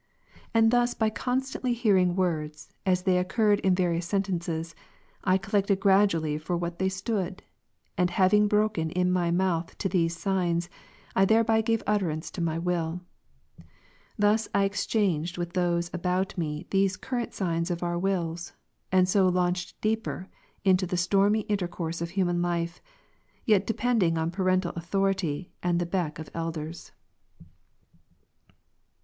And 0.51 0.71
thus 0.71 0.95
by 0.95 1.11
constantly 1.11 1.73
hearing 1.75 2.15
words, 2.15 2.73
as 2.87 3.03
they 3.03 3.19
occurred 3.19 3.59
in 3.59 3.75
various 3.75 4.07
sentences, 4.07 4.73
I 5.23 5.37
collected 5.37 5.79
gradually 5.79 6.39
for 6.39 6.57
what 6.57 6.79
they 6.79 6.89
stood; 6.89 7.43
and 7.99 8.09
having 8.09 8.47
broken 8.47 8.89
in 8.89 9.11
my 9.11 9.29
mouth 9.29 9.77
to 9.77 9.87
these 9.87 10.17
signs, 10.17 10.69
I 11.15 11.27
thei'eby 11.27 11.63
gave 11.65 11.83
utterance 11.85 12.31
to 12.31 12.41
my 12.41 12.57
will. 12.57 13.01
Thus 14.17 14.47
I 14.55 14.63
exchanged 14.63 15.37
with 15.37 15.53
those 15.53 15.91
about 15.93 16.35
me 16.35 16.65
these 16.71 16.97
current 16.97 17.35
signs 17.35 17.69
of 17.69 17.83
our 17.83 17.99
wills, 17.99 18.53
and 18.91 19.07
so 19.07 19.27
launched 19.27 19.79
deeper 19.81 20.29
into 20.65 20.87
the 20.87 20.97
stormy 20.97 21.41
intercourse 21.41 22.01
of 22.01 22.09
human 22.09 22.41
life, 22.41 22.81
yet 23.45 23.67
depending 23.67 24.17
on 24.17 24.31
parental 24.31 24.71
authority 24.75 25.51
and 25.61 25.77
the 25.79 25.85
beck 25.85 26.17
of 26.17 26.31
elders. 26.33 26.91
[IX. 27.39 27.49